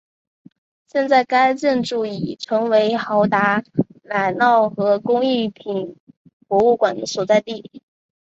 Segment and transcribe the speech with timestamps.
[0.87, 3.63] 现在该建筑已成为豪达
[4.01, 5.95] 奶酪和工艺品
[6.47, 7.69] 博物馆的所在地。